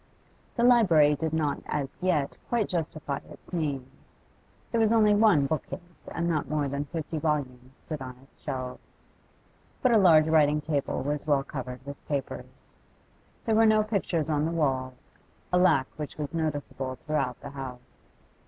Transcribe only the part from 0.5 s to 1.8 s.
The library did not